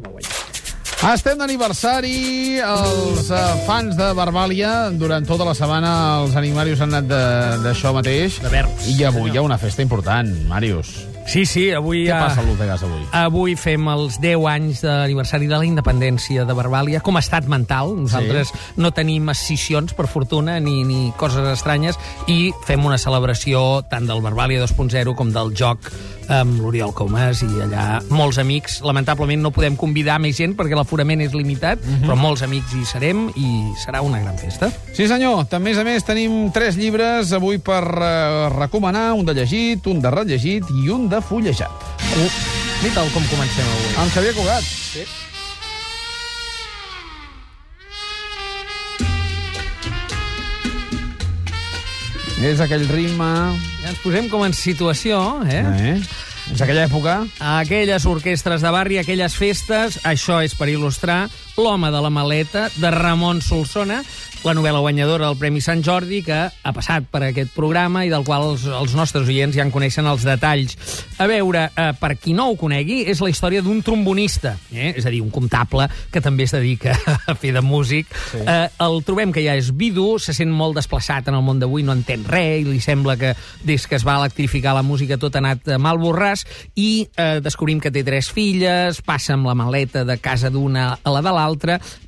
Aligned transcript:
com 0.00 0.08
a 0.08 0.16
guanyat. 0.16 0.50
Estem 1.00 1.38
d'aniversari, 1.40 2.58
els 2.60 3.30
uh, 3.32 3.38
fans 3.64 3.96
de 3.96 4.10
Barbàlia, 4.18 4.90
durant 5.00 5.24
tota 5.24 5.46
la 5.48 5.54
setmana 5.56 5.92
els 6.20 6.36
animarius 6.36 6.82
han 6.84 6.92
anat 6.92 7.62
d'això 7.64 7.94
mateix. 7.96 8.36
De 8.44 8.52
verbs. 8.52 8.90
I 8.92 9.06
avui 9.08 9.32
hi 9.32 9.40
ha 9.40 9.46
una 9.46 9.56
festa 9.60 9.80
important, 9.86 10.28
Màrius. 10.50 10.92
Sí, 11.30 11.44
sí, 11.46 11.68
avui... 11.70 12.08
Què 12.08 12.10
ha- 12.10 12.24
passa 12.26 12.42
al 12.42 12.56
Gas 12.58 12.82
avui? 12.82 13.04
Avui 13.14 13.52
fem 13.54 13.86
els 13.92 14.16
10 14.18 14.46
anys 14.50 14.80
de 14.82 14.90
l'aniversari 14.90 15.46
de 15.46 15.60
la 15.60 15.66
independència 15.68 16.42
de 16.42 16.56
Barbàlia 16.58 16.98
com 17.06 17.14
a 17.14 17.22
estat 17.22 17.46
mental. 17.46 17.94
Nosaltres 17.94 18.50
sí. 18.50 18.62
no 18.82 18.90
tenim 18.90 19.30
escissions, 19.30 19.94
per 19.94 20.08
fortuna, 20.10 20.58
ni, 20.58 20.80
ni 20.82 21.12
coses 21.20 21.46
estranyes, 21.52 22.00
i 22.26 22.50
fem 22.66 22.82
una 22.82 22.98
celebració 22.98 23.84
tant 23.86 24.10
del 24.10 24.24
Barbàlia 24.26 24.64
2.0 24.66 25.14
com 25.14 25.30
del 25.30 25.54
joc 25.54 25.92
amb 26.30 26.60
l'Oriol 26.62 26.92
Comas 26.94 27.42
i 27.42 27.48
allà 27.62 27.84
molts 28.10 28.38
amics. 28.42 28.80
Lamentablement 28.86 29.42
no 29.42 29.52
podem 29.54 29.78
convidar 29.78 30.18
més 30.22 30.36
gent 30.38 30.56
perquè 30.58 30.78
l'aforament 30.78 31.22
és 31.22 31.34
limitat, 31.34 31.78
uh 31.78 31.86
-huh. 31.86 32.02
però 32.06 32.16
molts 32.18 32.42
amics 32.42 32.74
hi 32.74 32.84
serem 32.84 33.28
i 33.36 33.70
serà 33.84 34.02
una 34.02 34.20
gran 34.20 34.38
festa. 34.38 34.70
Sí, 34.94 35.06
senyor. 35.08 35.46
A 35.50 35.58
més 35.58 35.78
a 35.78 35.84
més, 35.84 36.04
tenim 36.04 36.50
tres 36.52 36.76
llibres 36.76 37.32
avui 37.32 37.58
per 37.58 37.82
uh, 37.82 38.48
recomanar. 38.58 39.12
Un 39.14 39.24
de 39.24 39.34
llegit, 39.34 39.86
un 39.86 40.00
de 40.00 40.10
rellegit 40.10 40.64
i 40.70 40.88
un 40.88 41.08
de 41.08 41.19
fullejat. 41.24 41.88
Uh, 42.10 42.28
Mira'l 42.82 43.10
com 43.14 43.26
comencem 43.30 43.66
avui. 43.66 43.90
Amb 44.02 44.14
Xavier 44.14 44.34
Cugat. 44.36 44.64
Sí. 44.64 45.04
És 52.40 52.60
aquell 52.64 52.86
ritme... 52.88 53.28
Ja 53.82 53.90
ens 53.92 54.00
posem 54.00 54.30
com 54.32 54.46
en 54.46 54.54
situació, 54.56 55.20
eh? 55.44 55.60
Eh? 55.92 55.96
És 56.54 56.62
aquella 56.64 56.86
època... 56.88 57.18
Aquelles 57.60 58.06
orquestres 58.08 58.64
de 58.64 58.72
barri, 58.72 58.96
aquelles 59.00 59.36
festes, 59.36 60.00
això 60.08 60.40
és 60.44 60.56
per 60.56 60.70
il·lustrar 60.72 61.26
L'home 61.60 61.90
de 61.92 62.00
la 62.00 62.08
maleta, 62.08 62.70
de 62.80 62.90
Ramon 62.90 63.42
Solsona, 63.44 64.00
la 64.44 64.54
novel·la 64.56 64.80
guanyadora 64.80 65.26
del 65.28 65.36
Premi 65.36 65.60
Sant 65.60 65.82
Jordi, 65.84 66.22
que 66.24 66.36
ha 66.48 66.72
passat 66.72 67.04
per 67.12 67.20
aquest 67.26 67.52
programa 67.52 68.06
i 68.06 68.10
del 68.12 68.24
qual 68.24 68.46
els, 68.48 68.64
els 68.64 68.94
nostres 68.96 69.28
oients 69.28 69.52
ja 69.56 69.66
en 69.66 69.72
coneixen 69.74 70.08
els 70.08 70.24
detalls. 70.24 70.78
A 71.20 71.26
veure, 71.28 71.66
eh, 71.68 71.90
per 72.00 72.14
qui 72.16 72.32
no 72.36 72.48
ho 72.48 72.56
conegui, 72.56 73.02
és 73.10 73.20
la 73.20 73.28
història 73.28 73.60
d'un 73.60 73.82
trombonista, 73.84 74.54
eh? 74.72 74.94
és 74.96 75.04
a 75.04 75.12
dir, 75.12 75.20
un 75.20 75.28
comptable 75.34 75.90
que 76.12 76.22
també 76.24 76.46
es 76.48 76.54
dedica 76.56 76.96
a 77.30 77.36
fer 77.36 77.52
de 77.56 77.60
músic. 77.60 78.08
Sí. 78.30 78.40
Eh, 78.40 78.70
el 78.86 79.02
trobem 79.04 79.34
que 79.36 79.44
ja 79.44 79.58
és 79.60 79.68
vidu, 79.76 80.14
se 80.22 80.32
sent 80.36 80.52
molt 80.52 80.78
desplaçat 80.80 81.28
en 81.28 81.36
el 81.36 81.44
món 81.44 81.60
d'avui, 81.60 81.84
no 81.84 81.92
entén 81.98 82.24
res, 82.24 82.62
i 82.62 82.68
li 82.70 82.80
sembla 82.80 83.18
que 83.20 83.34
des 83.66 83.84
que 83.86 83.98
es 84.00 84.06
va 84.08 84.16
electrificar 84.22 84.72
la 84.76 84.86
música 84.86 85.20
tot 85.20 85.36
ha 85.36 85.44
anat 85.44 85.68
eh, 85.68 85.76
mal 85.76 86.00
borràs, 86.00 86.46
i 86.80 87.04
eh, 87.12 87.44
descobrim 87.44 87.82
que 87.82 87.92
té 87.92 88.06
tres 88.08 88.32
filles, 88.32 89.04
passa 89.04 89.36
amb 89.36 89.52
la 89.52 89.58
maleta 89.58 90.06
de 90.08 90.16
casa 90.16 90.48
d'una 90.48 90.94
a 90.96 91.12
la 91.12 91.20
de 91.20 91.36
l'altra, 91.36 91.49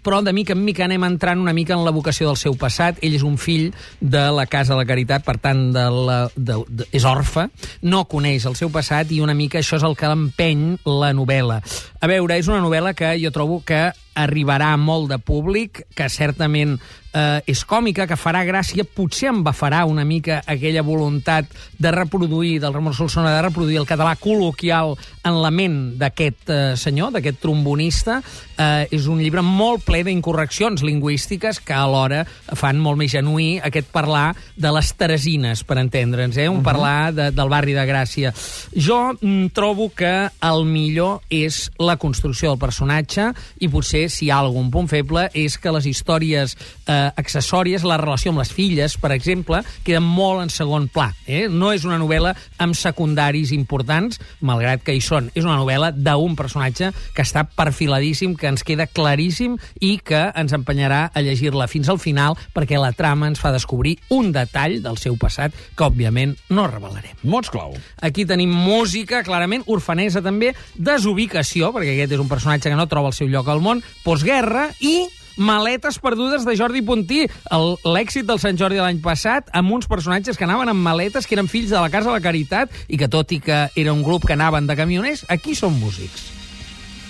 però 0.03 0.21
de 0.23 0.33
mica 0.33 0.55
en 0.55 0.63
mica 0.65 0.85
anem 0.85 1.03
entrant 1.09 1.41
una 1.41 1.55
mica 1.57 1.75
en 1.75 1.85
la 1.87 1.95
vocació 1.95 2.29
del 2.29 2.39
seu 2.39 2.55
passat. 2.59 3.01
Ell 3.03 3.17
és 3.17 3.25
un 3.27 3.39
fill 3.41 3.71
de 4.01 4.23
la 4.31 4.47
Casa 4.47 4.75
de 4.75 4.83
la 4.83 4.89
Caritat, 4.89 5.25
per 5.27 5.39
tant, 5.43 5.65
de 5.75 5.87
la, 5.91 6.19
de, 6.37 6.61
de, 6.69 6.87
és 6.93 7.07
orfe, 7.09 7.49
no 7.83 8.05
coneix 8.11 8.47
el 8.47 8.57
seu 8.59 8.71
passat 8.71 9.11
i 9.11 9.21
una 9.25 9.35
mica 9.35 9.59
això 9.59 9.81
és 9.81 9.87
el 9.89 9.97
que 9.99 10.11
l'empeny 10.11 10.77
la 10.87 11.13
novel·la. 11.17 11.63
A 12.01 12.11
veure, 12.11 12.39
és 12.39 12.49
una 12.51 12.63
novel·la 12.63 12.95
que 12.99 13.17
jo 13.23 13.33
trobo 13.35 13.63
que 13.67 13.89
arribarà 14.15 14.75
molt 14.77 15.09
de 15.09 15.19
públic, 15.19 15.87
que 15.97 16.11
certament 16.13 16.77
eh, 17.13 17.43
és 17.47 17.65
còmica, 17.69 18.07
que 18.09 18.19
farà 18.19 18.43
gràcia, 18.47 18.85
potser 18.85 19.31
embafarà 19.31 19.85
una 19.89 20.05
mica 20.05 20.41
aquella 20.47 20.83
voluntat 20.83 21.51
de 21.79 21.93
reproduir, 21.93 22.59
del 22.61 22.75
Ramon 22.75 22.95
Solsona, 22.95 23.35
de 23.37 23.43
reproduir 23.43 23.81
el 23.81 23.89
català 23.89 24.15
col·loquial 24.21 24.97
en 25.25 25.41
la 25.43 25.53
ment 25.55 25.79
d'aquest 26.01 26.51
eh, 26.51 26.61
senyor, 26.77 27.13
d'aquest 27.15 27.41
trombonista. 27.43 28.21
Eh, 28.57 28.89
és 28.95 29.09
un 29.11 29.21
llibre 29.23 29.43
molt 29.45 29.85
ple 29.87 30.03
d'incorreccions 30.07 30.85
lingüístiques 30.87 31.61
que 31.61 31.77
alhora 31.77 32.25
fan 32.59 32.81
molt 32.83 33.01
més 33.01 33.13
genuí 33.13 33.57
aquest 33.63 33.91
parlar 33.93 34.33
de 34.57 34.73
les 34.73 34.93
Teresines, 34.97 35.65
per 35.67 35.79
entendre'ns, 35.81 36.37
eh? 36.37 36.49
un 36.49 36.57
uh 36.57 36.61
-huh. 36.61 36.65
parlar 36.65 37.15
de, 37.15 37.31
del 37.31 37.49
barri 37.49 37.73
de 37.73 37.87
Gràcia. 37.87 38.33
Jo 38.75 39.13
mm, 39.21 39.53
trobo 39.53 39.91
que 39.95 40.31
el 40.41 40.65
millor 40.65 41.21
és 41.29 41.71
la 41.79 41.97
construcció 41.97 42.51
del 42.51 42.59
personatge 42.59 43.33
i 43.61 43.69
potser 43.69 44.09
si 44.11 44.27
hi 44.27 44.31
ha 44.31 44.39
algun 44.39 44.71
punt 44.71 44.89
feble 44.89 45.29
és 45.35 45.59
que 45.59 45.73
les 45.73 45.87
històries 45.87 46.57
eh, 46.87 47.02
accessòries, 47.17 47.85
la 47.87 47.99
relació 48.01 48.33
amb 48.33 48.43
les 48.43 48.53
filles, 48.53 48.97
per 49.01 49.13
exemple, 49.15 49.63
queden 49.87 50.05
molt 50.07 50.45
en 50.45 50.53
segon 50.53 50.89
pla. 50.93 51.11
Eh? 51.27 51.47
No 51.51 51.73
és 51.75 51.87
una 51.89 51.99
novel·la 52.01 52.35
amb 52.63 52.77
secundaris 52.79 53.53
importants, 53.57 54.21
malgrat 54.41 54.83
que 54.85 54.95
hi 54.97 55.03
són. 55.05 55.31
És 55.35 55.47
una 55.47 55.59
novel·la 55.61 55.93
d'un 55.97 56.37
personatge 56.39 56.93
que 57.17 57.25
està 57.25 57.45
perfiladíssim, 57.49 58.37
que 58.39 58.51
ens 58.53 58.65
queda 58.67 58.89
claríssim 58.91 59.57
i 59.81 59.97
que 60.05 60.25
ens 60.39 60.55
empenyarà 60.57 61.05
a 61.13 61.23
llegir-la 61.25 61.69
fins 61.71 61.91
al 61.93 62.01
final 62.03 62.37
perquè 62.55 62.81
la 62.81 62.93
trama 62.97 63.31
ens 63.31 63.41
fa 63.43 63.53
descobrir 63.55 63.97
un 64.11 64.33
detall 64.35 64.81
del 64.85 64.99
seu 65.01 65.17
passat 65.21 65.55
que, 65.77 65.87
òbviament, 65.87 66.37
no 66.51 66.69
revelarem. 66.71 67.17
Mots 67.23 67.53
clau. 67.53 67.75
Aquí 68.03 68.27
tenim 68.29 68.53
música, 68.53 69.23
clarament, 69.27 69.65
orfanesa 69.67 70.23
també, 70.25 70.53
desubicació, 70.77 71.73
perquè 71.75 71.97
aquest 71.97 72.17
és 72.17 72.23
un 72.23 72.31
personatge 72.31 72.71
que 72.71 72.79
no 72.79 72.89
troba 72.91 73.13
el 73.13 73.19
seu 73.19 73.31
lloc 73.31 73.49
al 73.49 73.63
món, 73.65 73.83
postguerra 74.05 74.69
i 74.81 75.07
Maletes 75.37 75.99
perdudes 75.99 76.45
de 76.45 76.57
Jordi 76.57 76.83
Puntí, 76.83 77.27
el- 77.51 77.77
l'èxit 77.85 78.27
del 78.27 78.39
Sant 78.39 78.59
Jordi 78.59 78.77
de 78.77 78.83
l'any 78.83 79.01
passat, 79.01 79.49
amb 79.53 79.73
uns 79.73 79.87
personatges 79.87 80.37
que 80.37 80.45
anaven 80.45 80.69
amb 80.69 80.81
maletes, 80.83 81.27
que 81.27 81.35
eren 81.35 81.49
fills 81.49 81.71
de 81.71 81.81
la 81.81 81.91
Casa 81.91 82.11
de 82.11 82.17
la 82.17 82.21
Caritat, 82.25 82.71
i 82.89 82.97
que 82.99 83.09
tot 83.09 83.31
i 83.33 83.41
que 83.41 83.69
era 83.75 83.93
un 83.93 84.03
grup 84.03 84.25
que 84.27 84.35
anaven 84.35 84.67
de 84.67 84.77
camioners, 84.77 85.25
aquí 85.29 85.55
són 85.55 85.79
músics. 85.81 86.31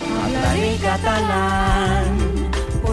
Hablaré 0.03 0.77
catalán. 0.83 2.21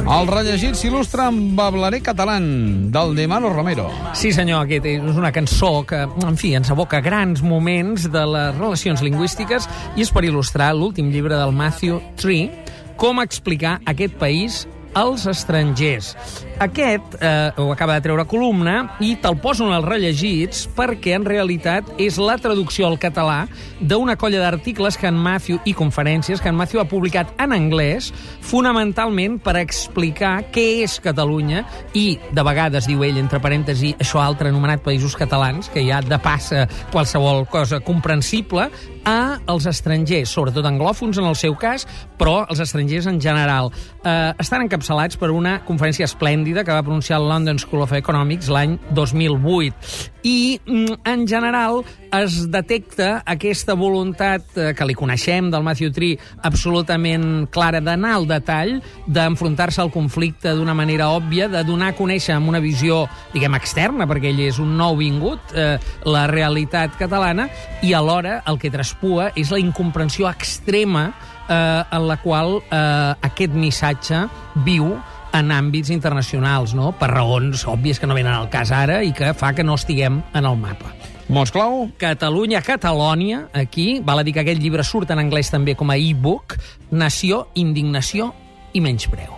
El 0.09 0.27
rellegit 0.29 0.73
s'il·lustra 0.73 1.27
amb 1.29 1.53
Bablaré 1.57 1.99
catalán, 2.01 2.89
del 2.91 3.13
de 3.15 3.27
Mano 3.27 3.49
Romero. 3.53 3.89
Sí, 4.17 4.31
senyor, 4.33 4.63
aquest 4.65 4.85
és 4.85 5.01
una 5.17 5.31
cançó 5.31 5.83
que, 5.85 5.99
en 6.25 6.37
fi, 6.37 6.55
ens 6.57 6.69
evoca 6.73 7.01
grans 7.01 7.43
moments 7.45 8.07
de 8.09 8.25
les 8.25 8.55
relacions 8.57 9.03
lingüístiques 9.05 9.67
i 9.95 10.01
és 10.01 10.09
per 10.11 10.23
il·lustrar 10.25 10.71
l'últim 10.73 11.11
llibre 11.13 11.35
del 11.37 11.51
Matthew 11.53 11.99
Tree, 12.17 12.49
com 12.97 13.21
explicar 13.21 13.79
aquest 13.85 14.15
país 14.17 14.63
als 14.93 15.25
estrangers. 15.29 16.15
Aquest 16.59 17.15
eh, 17.21 17.51
ho 17.55 17.71
acaba 17.71 17.95
de 17.95 18.03
treure 18.03 18.25
columna 18.27 18.97
i 18.99 19.13
te'l 19.21 19.37
poso 19.39 19.63
en 19.63 19.71
els 19.77 19.85
rellegits 19.87 20.65
perquè 20.75 21.13
en 21.15 21.27
realitat 21.27 21.87
és 22.01 22.17
la 22.19 22.35
traducció 22.41 22.89
al 22.89 22.97
català 22.99 23.45
d'una 23.79 24.17
colla 24.19 24.41
d'articles 24.43 24.97
que 24.99 25.07
en 25.07 25.15
Matthew 25.15 25.61
i 25.63 25.73
conferències 25.77 26.43
que 26.43 26.51
en 26.51 26.57
Matthew 26.59 26.81
ha 26.81 26.89
publicat 26.91 27.31
en 27.39 27.55
anglès 27.55 28.09
fonamentalment 28.43 29.39
per 29.43 29.55
explicar 29.61 30.49
què 30.51 30.83
és 30.83 30.99
Catalunya 30.99 31.63
i 31.95 32.19
de 32.35 32.43
vegades 32.43 32.89
diu 32.89 33.05
ell 33.07 33.21
entre 33.21 33.39
parèntesi 33.39 33.93
això 33.95 34.19
altre 34.19 34.51
anomenat 34.51 34.83
països 34.83 35.15
catalans 35.15 35.71
que 35.71 35.85
ja 35.87 36.01
depassa 36.03 36.67
qualsevol 36.91 37.45
cosa 37.47 37.79
comprensible 37.79 38.67
a 39.07 39.39
els 39.49 39.67
estrangers, 39.69 40.31
sobretot 40.33 40.65
anglòfons 40.65 41.19
en 41.21 41.27
el 41.29 41.37
seu 41.39 41.55
cas, 41.59 41.85
però 42.19 42.43
els 42.49 42.61
estrangers 42.63 43.07
en 43.11 43.19
general. 43.23 43.71
Eh, 44.03 44.33
estan 44.39 44.65
encapçalats 44.65 45.19
per 45.19 45.31
una 45.35 45.59
conferència 45.67 46.07
esplèndida 46.09 46.63
que 46.63 46.75
va 46.75 46.83
pronunciar 46.85 47.19
el 47.19 47.29
London 47.29 47.59
School 47.59 47.83
of 47.85 47.93
Economics 47.93 48.49
l'any 48.51 48.77
2008. 48.95 50.09
I, 50.23 50.59
mm, 50.65 50.99
en 51.05 51.27
general, 51.27 51.83
es 52.11 52.51
detecta 52.51 53.23
aquesta 53.25 53.75
voluntat 53.77 54.57
eh, 54.57 54.73
que 54.75 54.87
li 54.87 54.95
coneixem 54.97 55.47
del 55.53 55.63
Matthew 55.63 55.91
Tree 55.95 56.17
absolutament 56.43 57.47
clara 57.53 57.79
d'anar 57.79 58.15
al 58.17 58.27
detall, 58.27 58.79
d'enfrontar-se 59.07 59.81
al 59.81 59.93
conflicte 59.93 60.51
d'una 60.57 60.75
manera 60.75 61.09
òbvia, 61.15 61.47
de 61.47 61.63
donar 61.63 61.93
a 61.93 61.97
conèixer 61.97 62.35
amb 62.35 62.51
una 62.51 62.59
visió, 62.59 63.05
diguem, 63.33 63.55
externa, 63.55 64.07
perquè 64.09 64.33
ell 64.33 64.43
és 64.49 64.59
un 64.59 64.75
nou 64.77 64.97
vingut, 64.99 65.55
eh, 65.55 65.77
la 66.03 66.27
realitat 66.27 66.97
catalana, 66.99 67.47
i 67.81 67.93
alhora 67.93 68.41
el 68.45 68.59
que 68.59 68.73
traspua 68.73 69.31
és 69.39 69.53
la 69.53 69.61
incomprensió 69.61 70.27
extrema 70.27 71.13
eh, 71.47 71.83
en 71.91 72.07
la 72.07 72.17
qual 72.21 72.59
eh, 72.59 73.15
aquest 73.29 73.55
missatge 73.55 74.25
viu 74.65 74.97
en 75.33 75.51
àmbits 75.53 75.91
internacionals, 75.93 76.73
no? 76.77 76.91
per 76.97 77.11
raons 77.11 77.65
òbvies 77.69 77.99
que 77.99 78.07
no 78.09 78.17
venen 78.17 78.33
al 78.33 78.49
cas 78.49 78.71
ara 78.75 79.03
i 79.03 79.13
que 79.15 79.33
fa 79.37 79.53
que 79.53 79.63
no 79.63 79.77
estiguem 79.79 80.21
en 80.33 80.45
el 80.45 80.57
mapa. 80.57 80.93
Mots 81.29 81.53
clau? 81.53 81.91
Catalunya, 82.01 82.63
Catalònia, 82.65 83.43
aquí, 83.53 83.99
val 84.01 84.23
a 84.23 84.23
dir 84.25 84.33
que 84.33 84.41
aquest 84.41 84.61
llibre 84.61 84.83
surt 84.83 85.11
en 85.13 85.21
anglès 85.21 85.51
també 85.53 85.75
com 85.77 85.91
a 85.93 85.97
e-book, 85.97 86.57
Nació, 86.89 87.47
Indignació 87.53 88.31
i 88.73 88.81
Menyspreu. 88.81 89.37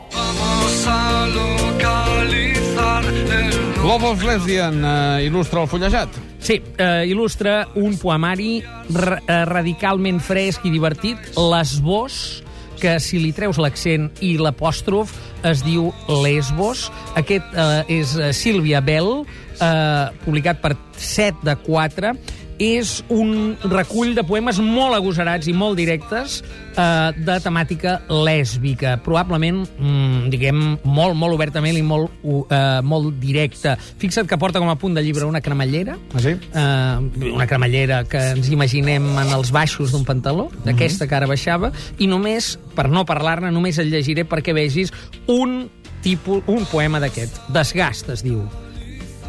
Love 3.81 4.07
of 4.07 4.23
Lesbian 4.23 4.77
eh, 4.85 5.25
il·lustra 5.27 5.65
el 5.65 5.67
fullejat. 5.67 6.15
Sí, 6.39 6.61
eh, 6.77 7.03
il·lustra 7.11 7.65
un 7.81 7.97
poemari 7.99 8.61
eh, 8.61 9.41
radicalment 9.49 10.21
fresc 10.23 10.63
i 10.69 10.71
divertit, 10.71 11.33
l'esbós, 11.35 12.43
que 12.81 12.97
si 13.03 13.19
li 13.21 13.31
treus 13.35 13.59
l'accent 13.61 14.09
i 14.25 14.33
l'apòstrof 14.41 15.13
es 15.47 15.61
diu 15.65 15.91
Lesbos. 16.09 16.87
Aquest 17.19 17.53
eh, 17.53 17.99
és 18.01 18.15
eh, 18.17 18.31
Sílvia 18.35 18.81
Bell, 18.85 19.21
eh, 19.61 20.05
publicat 20.25 20.61
per 20.63 20.73
7 20.97 21.45
de 21.45 21.55
4. 21.67 22.15
És 22.61 22.99
un 23.09 23.55
recull 23.65 24.13
de 24.13 24.23
poemes 24.27 24.59
molt 24.61 24.93
agosarats 24.93 25.49
i 25.49 25.53
molt 25.57 25.79
directes 25.79 26.41
eh, 26.77 27.09
de 27.17 27.37
temàtica 27.41 27.95
lèsbica. 28.11 28.97
Probablement, 29.01 29.63
mm, 29.79 30.29
diguem, 30.33 30.61
molt, 30.85 31.17
molt 31.17 31.33
obertament 31.33 31.77
i 31.79 31.81
molt, 31.81 32.13
uh, 32.21 32.43
eh, 32.45 32.81
molt 32.85 33.15
directe. 33.21 33.73
Fixa't 34.01 34.29
que 34.29 34.37
porta 34.37 34.61
com 34.61 34.69
a 34.69 34.77
punt 34.77 34.93
de 34.97 35.01
llibre 35.03 35.25
una 35.25 35.41
cremallera, 35.41 35.97
Ah, 36.13 36.19
sí? 36.21 36.35
eh, 36.37 37.31
una 37.33 37.47
cremallera 37.47 38.03
que 38.05 38.21
ens 38.35 38.49
imaginem 38.53 39.09
en 39.17 39.33
els 39.33 39.51
baixos 39.51 39.91
d'un 39.91 40.05
pantaló, 40.05 40.49
d'aquesta 40.65 41.07
que 41.07 41.15
ara 41.17 41.27
baixava, 41.27 41.71
i 41.97 42.07
només, 42.07 42.57
per 42.75 42.89
no 42.89 43.05
parlar-ne, 43.05 43.51
només 43.51 43.79
el 43.81 43.89
llegiré 43.89 44.25
perquè 44.25 44.53
vegis 44.53 44.93
un 45.27 45.69
tipus, 46.01 46.43
un 46.47 46.65
poema 46.65 46.99
d'aquest. 46.99 47.41
Desgast, 47.49 48.09
es 48.09 48.23
diu. 48.25 48.43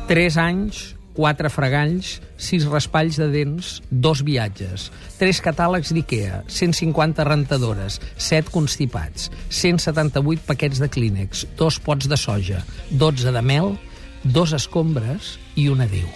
Tres 0.09 0.37
anys, 0.37 0.97
quatre 1.17 1.51
fregalls, 1.53 2.17
sis 2.41 2.67
raspalls 2.69 3.19
de 3.21 3.29
dents, 3.33 3.75
dos 3.91 4.23
viatges, 4.25 4.91
tres 5.21 5.43
catàlegs 5.45 5.93
d'IKEA, 5.95 6.43
150 6.49 7.27
rentadores, 7.29 8.01
set 8.17 8.51
constipats, 8.55 9.31
178 9.51 10.47
paquets 10.49 10.83
de 10.83 10.91
clínex, 10.91 11.47
dos 11.59 11.79
pots 11.83 12.09
de 12.09 12.19
soja, 12.21 12.65
12 12.91 13.33
de 13.33 13.45
mel, 13.45 13.75
dos 14.25 14.53
escombres 14.57 15.37
i 15.57 15.69
un 15.69 15.83
adéu. 15.85 16.09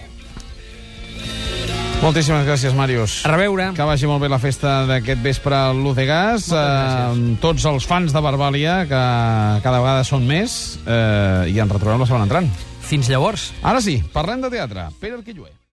Moltíssimes 1.97 2.45
gràcies, 2.45 2.75
Màrius. 2.77 3.23
A 3.25 3.31
reveure. 3.31 3.71
Que 3.73 3.85
vagi 3.89 4.05
molt 4.05 4.21
bé 4.21 4.29
la 4.29 4.37
festa 4.37 4.83
d'aquest 4.85 5.21
vespre 5.23 5.55
a 5.57 5.73
l'Udegas. 5.73 6.51
gràcies. 6.51 7.39
tots 7.41 7.65
els 7.65 7.87
fans 7.89 8.13
de 8.13 8.21
Barbàlia, 8.21 8.83
que 8.85 9.01
cada 9.63 9.79
vegada 9.81 10.03
són 10.03 10.27
més, 10.27 10.79
eh, 10.85 11.49
i 11.49 11.59
ens 11.59 11.71
retrobem 11.71 11.99
la 11.99 12.05
setmana 12.05 12.29
entrant. 12.29 12.49
Fins 12.87 13.09
llavors. 13.11 13.49
Ara 13.67 13.81
sí, 13.83 13.97
parlem 14.13 14.39
de 14.45 14.51
teatre. 14.53 14.87
Pere 15.01 15.19
Arquillué. 15.19 15.57